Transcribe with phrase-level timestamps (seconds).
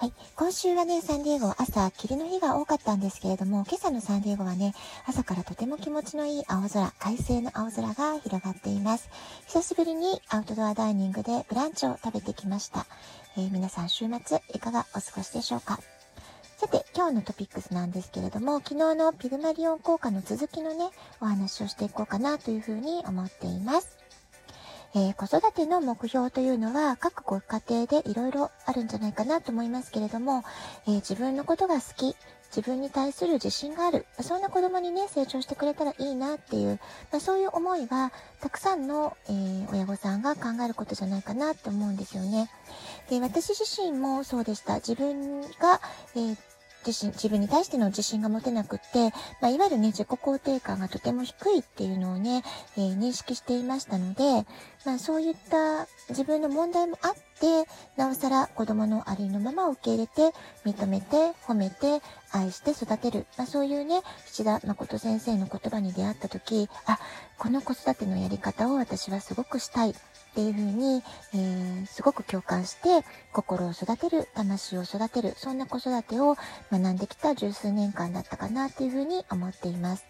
[0.00, 0.12] はい。
[0.36, 4.72] 今週はね、サンディエゴ朝、霧の日が多かったんですけれども、今朝のサンディエゴはね、
[5.08, 9.10] 朝からとても気持ちのいい青空、快晴の青空が広がっています。
[9.48, 12.86] 久しぶりにアウトドアダイニングでブランチを食べてきました。
[13.36, 15.80] えー、皆さん週末いかがお過ごしでしょうか？
[16.58, 23.97] さて、今日のトピックスなんですけれども、昨日のピグマリオン効果の続きのね、お話をしていこうかなというふうに思っています。
[24.94, 30.44] えー、子育ての目標というのは各ご家庭でいろいろあるんじゃないかなと思いますけれども、
[30.86, 32.16] えー、自分のことが好き、
[32.48, 36.80] 自分に対する自信がある、そんな子供にね、成長してくれたらいいなっていう、
[37.12, 42.50] まあ、そういう思いは、たくさんの、えー、親御さんが考えることじゃないかなって思うんですよね。
[43.10, 44.76] で、私自身もそうでした。
[44.76, 45.80] 自分が、
[46.14, 46.47] えー
[46.86, 52.42] 自信、自分に対しての自信が持てなくって、まあ、いわゆるね、自己肯定感がとても低いっていうのをね、
[52.76, 54.46] えー、認識していましたので、
[54.84, 63.26] まあ、そういった自分の問題もあって、なおさら子供のありのままを受け入れて、認めて、褒めて、愛して育てる。
[63.36, 66.98] まあ、そういうね、七田誠先生の言葉に出会った時、あ、
[67.38, 69.94] この子育てのやり方を私はすごくしたい。
[70.30, 71.02] っていうふうに、
[71.34, 76.36] えー、すごく共感して、心を育てる、魂を育てる、そんな子育てを
[76.70, 80.04] 学んできた十数年間だったかなっていうふうに思っています。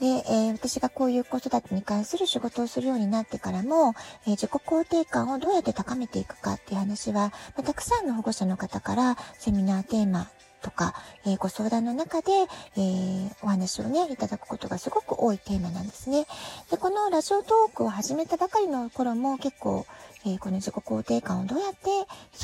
[0.00, 3.94] で、えー、私がこういう子育てに関する仕事をするようになってからも、
[4.26, 10.28] えー、自己肯定感をどうやって高めていくかっていう話は、まあ、たくさんの保護者の方からセミナーテーマ
[10.62, 12.32] とか、えー、ご相談の中で、
[12.76, 16.26] えー、お話をね、いただくことがすごく多いテーマなんですね。
[16.70, 19.86] で、このラジオトークを始めたばかりの頃も結構、
[20.24, 21.88] えー、この自己肯定感をどうやって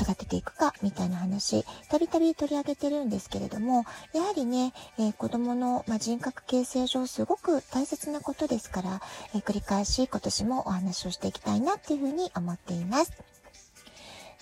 [0.01, 9.01] 育てていくかみたいな話、たびたび取り上げてるんですけれども、やはりね、えー、子供の、ま、人格形成上すごく大切なことですから、
[9.35, 13.11] え、繰り返し今年もお話をしていきたいなっていうふうに思っています。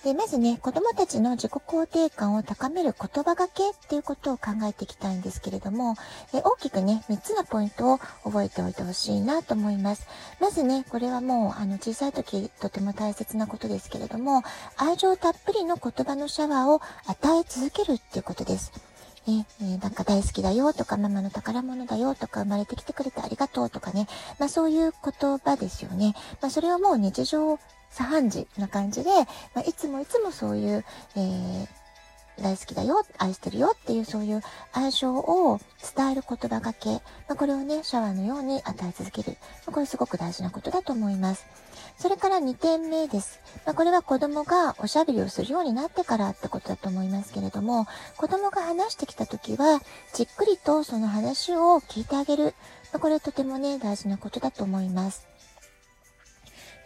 [0.04, 5.94] で、まずね、子供たちの自己肯定感を高める言葉がけっていうことを考えていきたいんですけれども、
[6.34, 10.08] え大きくね、3つのポイントを覚えておいてほしいなと思います。
[10.40, 14.42] まずね、これはもう、あの、小さい時とても大切なことですけれども、
[14.76, 18.72] 愛情たっぷりの言葉のシャワーを与え続けるっていうことです。
[19.28, 24.08] ね、え、なんか大好きだよとか、ママの宝物だよとか、生まれてきてくれてありがとうとかね、
[24.40, 26.16] まあそういう言葉ですよね。
[26.40, 27.60] まあそれをもう日常
[27.94, 29.24] 茶飯事な感じで、ま
[29.56, 30.84] あ、いつもいつもそういう、
[31.16, 31.68] えー、
[32.42, 34.42] 大好きだよ、愛してるよっていうそういう
[34.72, 35.60] 愛情を
[35.94, 37.00] 伝える言葉がけ、ま
[37.30, 39.36] あ、これをね、シャワーのように与え続ける。
[39.66, 41.46] まあ、これすごく大事なことだと思います。
[41.98, 43.40] それから2点目です。
[43.66, 47.86] まあ、これは子供がおしゃべりをするようになってからってことだと思いますけれども、
[48.16, 49.80] 子供が話してきた時は、
[50.14, 52.54] じっくりとその話を聞いてあげる。
[52.92, 55.26] ま、これはとてもね、大事なことだと思います。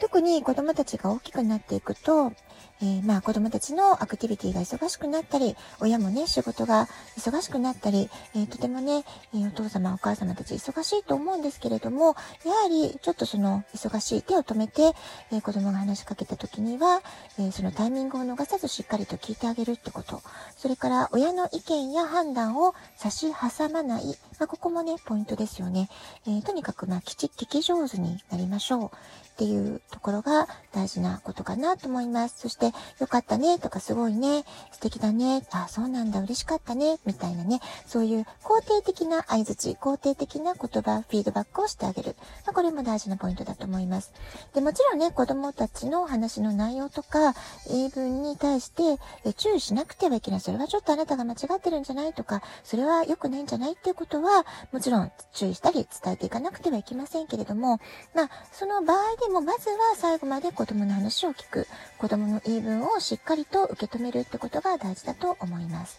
[0.01, 2.33] 特に子供たちが大きくなっていくと、
[2.81, 14.93] えー、まあ子供たちのアクティビティが忙しくなったり、親もね、仕事が忙しくなったり、えー、とてもね、えー、お父様お母様たち忙しいと思うんですけれども、やはりちょっとその忙しい手を止めて、
[15.33, 17.03] え子供が話しかけた時には、
[17.39, 20.23] えそのタイミングを逃さずしっかりと聞いてあげるってこと。
[20.57, 24.07] それから親の意見や判断を差し挟まない。
[24.39, 25.89] まあ、ここもね、ポイントですよね。
[26.27, 28.91] えとにかくまあきちっ聞き上手になりましょう。
[29.37, 32.46] っていうところが大事なことかなと思います。
[32.47, 42.15] そして、よかったねとかすごいね、素敵だね、あ、そうなんだ、嬉しかったね、みたいなね、そういう肯定的な合図値、肯定的な言葉、フィードバックをしてあげる。
[42.47, 44.13] ま、これも大事なポイントだと思います。
[44.55, 47.35] で、もちろんね、子供たちの話の内容とか、
[47.69, 48.99] 言い分に対して
[49.37, 50.41] 注意しなくてはいけない。
[50.41, 57.81] それはちょっとあなたが間違ってるんじゃないとか、それは良くないんじゃないっていうことは、もちろん注意したり伝えていかなくてはいけませんけれども、
[58.15, 61.67] まあ、その場合ででもまずは最後まで子供の話を聞く。
[61.99, 65.99] 子供のの言い分をしっかりと受け止めるってことが大事だと思います。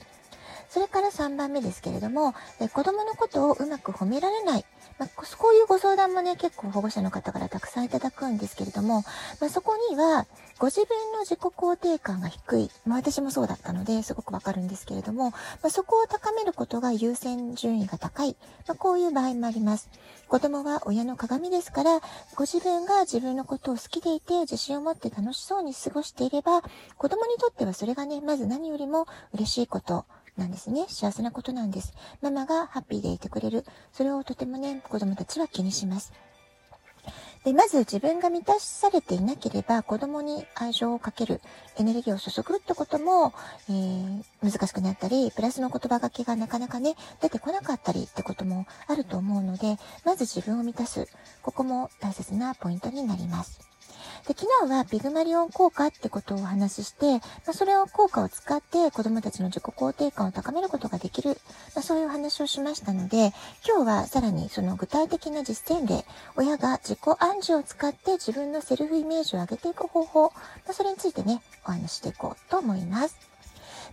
[0.69, 4.65] それから3番目ですけれども、え子供のことをうまく褒められない。
[4.99, 9.03] まあ、こういうご相談もね、結構保護者の方からたくさんいただくんですけれども、
[9.39, 10.25] まあ、そこには、
[10.59, 12.71] ご自分の自己肯定感が低い。
[12.85, 18.35] まあ、私もそうだったので、すごくわかるんですけれども、ま、そこを高めることが優先順位が高い。
[18.67, 19.89] ま、こういう場合もあります。
[20.27, 22.01] 子供は親の鏡ですから、
[22.35, 26.63] ご自分が自分のことを好きでいて、自信を持って楽しそうに過ごしていれば、
[26.97, 30.05] 子供にとってはそれがね、まず何よりも嬉しいこと
[30.37, 30.85] なんですね。
[30.87, 31.93] 幸せなことなんです。
[32.21, 33.65] ママがハッピーでいてくれる。
[33.91, 36.13] それをとてもね、子供たちは気にします。
[37.43, 41.41] で、まず自分が満たされていなければ子供に愛情をかける、
[41.77, 43.33] エネルギーを注ぐってことも、
[43.69, 51.07] えー、難しくなったり、プラスの言葉がけがなかなかね、出てこなかったりってこともあると思うので、まず自分を満たす。
[51.41, 53.61] ここも大切なポイントになります。
[54.27, 61.29] で、昨日はピグマリオン効果ってことをお話しして、まあ、それを効果を使って子供たちの自己肯定感を高めることができる、
[61.73, 63.31] まあ、そういうお話をしましたので、
[63.65, 66.03] 今日はさらにその具体的な実践例、
[66.35, 70.31] 親が自己暗示を使って自分のセルフイメージを上げていく方法、ま
[70.71, 73.36] あ、それについてね、お話ししていこうと思います。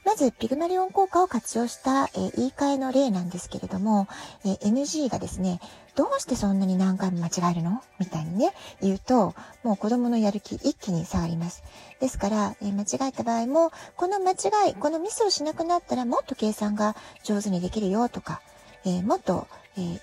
[0.04, 4.06] まず、ピグマリオン効果を活用した、え、言い換えの例なんですけれども、
[4.44, 5.60] え、NG がですね、
[5.94, 7.82] どうしてそんなに何回も間違えるの？
[7.98, 8.52] みたいにね、
[8.82, 11.62] 言うと、もう子供のやる気一気に下がります。
[12.00, 18.42] ですから、え、間違えた場合も、この間違い、このミスをしなくなったらもっと計算が上手にできるよとか、
[18.84, 19.46] えもっと、
[19.76, 20.00] えー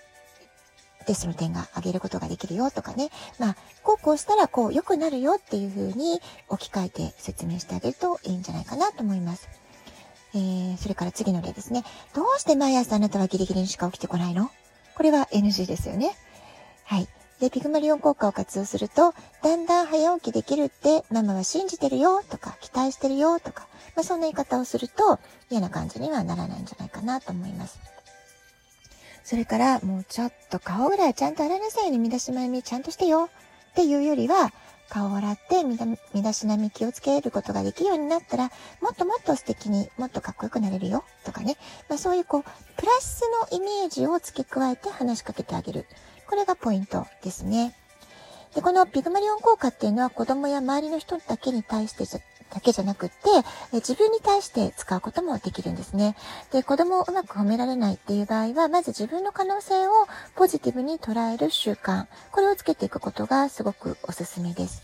[1.07, 3.09] テストの点が上げることができるよとかね。
[3.39, 9.50] まあ、こうこうしたらこう良くなるよっていう風に置き換えて説明してあげるといいんじゃないかなと思います。
[10.33, 11.83] えー、それから次の例ですね。
[12.16, 14.50] どうして毎朝あなたはギリギリにしか起きてこないの？
[14.95, 16.16] これは NG ですよね。
[16.86, 17.07] はい。
[17.39, 25.19] で、ピグマリオン効果を活用すると、だんだん早起きできるってママは信じてるよとか、期待してるよとか、まあ、そんな言い方をすると
[25.50, 27.80] 嫌な感じにはならないんじゃないかなと思います。
[29.24, 31.98] それから、もうちょっと顔ぐらいちゃんと洗いなさいよね。
[31.98, 33.30] 身だしまみちゃんとしてよ。
[33.72, 34.51] っていうよりは、
[34.91, 38.51] 顔を洗って身だしなみ気をつけることができるようになったら、
[38.81, 41.55] もっともっと素敵にもっとかっこよくなれるよとかね。
[41.88, 45.85] まあそういうこう、プラスのイメージを付け加えて話しかけてあげる。
[46.27, 47.73] これがポイントですね。
[48.53, 52.05] で、このピグマリオン効果っていうのは子供や周りの人だけに対して
[52.53, 53.15] だけじゃなくって、
[53.74, 56.15] え自分に対して使うこともできるんですね。
[56.51, 59.92] で、子供をうまく褒められないっていう場合は、まず自分の可能性を
[60.36, 64.83] ポジティブに捉える習慣、これをつけていくことがすごくおすすめです。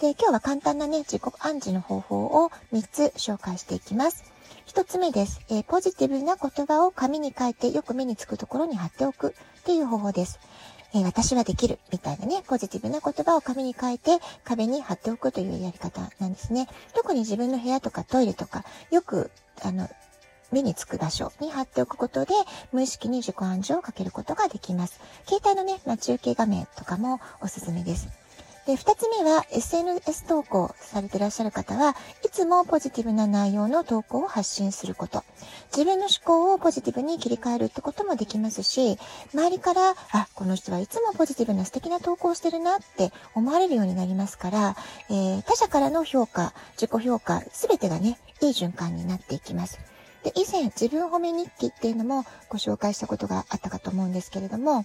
[0.00, 4.24] で、今日は簡単なね、自己暗示の方法を3つ紹介していきます。
[4.66, 5.40] 1つ目です。
[5.50, 10.40] えー、ポジティブな言葉を紙に書いてよく目につくところに貼っておくっていう方法です。
[10.94, 16.68] えー、私はできるみたいなね、ポジティブな言葉を紙に書いて壁に貼っておくというやり方なんですね。
[16.94, 19.30] 特に自分の部屋とかトイレとか、よく、
[19.62, 19.88] あの、
[20.50, 22.34] 目につく場所に貼っておくことで、
[22.72, 25.00] 無意識に自己暗示をかけることができます。
[25.26, 28.21] 携帯のね、ま中継画面とかもおすすめです。
[28.66, 35.24] で、二つ目は SNS 投稿されていらっしゃる方はいつもポジティブな内容の投稿を発信すること。
[35.72, 38.98] 自分の思考をポジティブに切り替えるってこともできますし、
[39.34, 44.76] 周りから、あ、この人はいつもポジティブな素敵な投稿をしてるなって思われるようになりますから、
[45.10, 49.80] えー、他者からの評価、自己評価、すべてがね、いい循環になっていきます。
[50.22, 54.84] で、以前自分褒め日記っていうのもご紹介したことがあったかと思うんですけれども、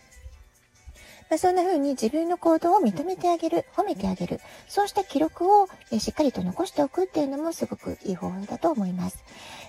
[1.29, 5.67] まあ、そんな風に自分の行動を認めてあげる、褒めてあげる、そうした記録を
[5.99, 9.23] しっかりと残しておくっていうのもすごくいい方法だと思います。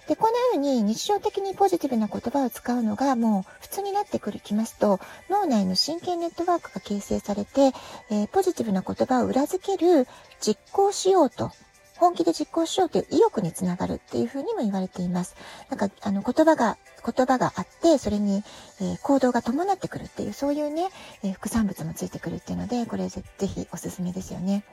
[0.08, 7.72] で、こんな風に日常的にポジティブな言葉を使うのがもう普通になってくるきますと、脳内の神経ネットワークが形成されて、
[8.10, 10.06] えー、ポジティブな言葉を裏付ける
[10.40, 11.50] 実行しようと
[11.98, 15.36] 本気で実行しようという意欲につながるっていうふうにも言われています。
[15.68, 18.42] なんか、あの、言葉が、言葉があって、それに、
[18.80, 20.88] えー、行動が伴ってくるっていう、そういうね、
[21.22, 24.64] えー、副産物もついてくるっていうので、これぜぜひおすすめですよね。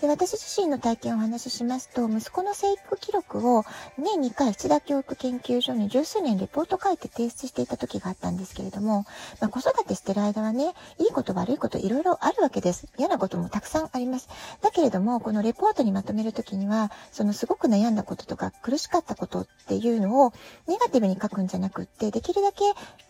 [0.00, 3.64] で、私自身の体験をお話ししますと、息子の生育記録を
[3.98, 9.04] 年2回、七田教育研究所に十数年レポート書いて提出していた時があったんですけれども、
[9.40, 12.86] まあ、子育てしてる間はね、いいこと悪いこといろいろあるわけです。
[12.98, 14.28] 嫌なこともたくさんあります。
[14.62, 20.32] だけれども、このレポートにまとめるときには、そのすごく悩んだこととか苦しかったことっていうのを
[20.66, 22.60] ネガティブに書くんじゃなくって、できるだけ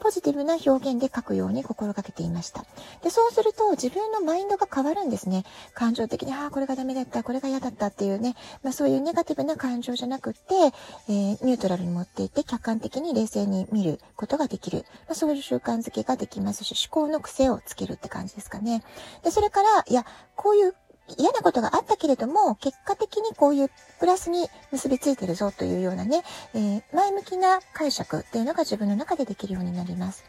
[0.01, 2.65] ポジティブな表現で書くように心がけていました。
[3.03, 5.45] で、そうすると自分のマインドが変わるんですね。
[5.75, 10.39] 感情的に、ああ、これがダメだった、これが嫌だったっていうね、まあそういうネガティブな感情じゃなくって、
[11.09, 14.85] えー、ニュートラルに持っていって客観的に冷静に見ることができる。
[15.07, 18.83] まあそういう習慣づけができますし、思考の癖をつけるって感じですかね。
[19.23, 20.75] で、それから、いや、こういう
[21.19, 26.23] 嫌なことがあったけれども、結果的にこういうプラスに結びついてるぞというようなね、
[26.55, 30.25] えー、前向きな解釈っていうのが自分の中でできるようになります。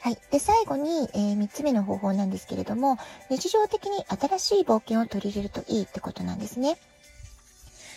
[0.00, 0.18] はい。
[0.30, 2.98] で、最後に、えー、3つ目の方法なんですけれども、
[3.30, 6.78] 日常的に新しい冒険を取り入れるといいってことなんですね。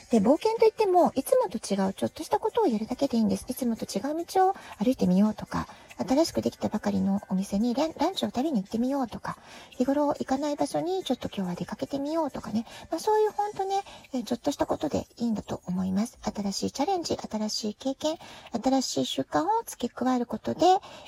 [0.10, 3.46] で、冒険といっても、いつもと違うちょっとしたことをやるだけでいいんです。
[3.48, 5.68] いつもと違う道を歩いてみようとか、
[6.08, 9.38] 新しくできたばかりのお店にランチを食べに行ってみようとか、
[9.72, 13.84] 日頃行かない場所にちょっと今日は出かけてみようとかね、まあ、そういうほんとね、
[14.24, 16.18] ちょっとしたことでいいんだと思います。
[16.22, 18.18] 新しいチャレンジ、新しい経験、
[18.64, 20.66] 新しい習慣を付け加えることで、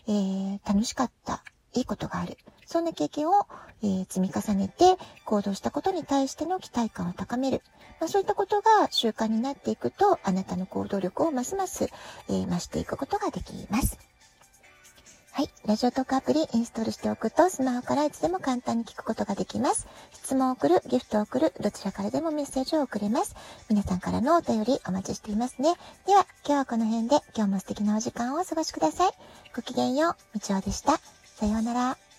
[0.08, 2.38] えー、楽しかった、いいことがある。
[2.66, 3.46] そんな経験を、
[3.84, 7.62] えー、積み重ねて行動したことに対しての期待感を高める。
[8.00, 11.86] まあ、そういったことが習慣になっていくと、あなたの行動力をますます、
[12.30, 13.98] えー、増していくことができます。
[15.36, 15.50] はい。
[15.66, 19.88] ラジオトークアプリインストールしておくと、スマホからいつでも簡単に聞くことができます。
[20.12, 23.36] 質問を送る、ギフトを送る、どちらからでもメッセージを送れます。
[23.68, 25.74] 皆さんからのお便りお待ちしていますね。
[26.06, 29.12] では、今日はこの辺で、今日も素敵なお時間をお過ごしください。
[29.56, 31.00] ごきげんよう、みちおでした。
[31.36, 32.13] さようなら。